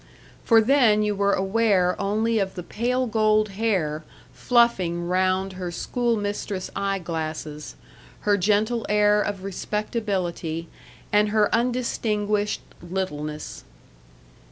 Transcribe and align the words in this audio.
For 0.43 0.61
then 0.61 1.03
you 1.03 1.13
were 1.13 1.33
aware 1.33 1.95
only 2.01 2.39
of 2.39 2.55
the 2.55 2.63
pale 2.63 3.05
gold 3.05 3.49
hair 3.49 4.03
fluffing 4.33 5.05
round 5.07 5.53
her 5.53 5.69
school 5.69 6.17
mistress 6.17 6.71
eye 6.75 6.97
glasses, 6.97 7.75
her 8.21 8.35
gentle 8.35 8.83
air 8.89 9.21
of 9.21 9.43
respectability, 9.43 10.67
and 11.13 11.29
her 11.29 11.53
undistinguished 11.53 12.61
littleness. 12.81 13.63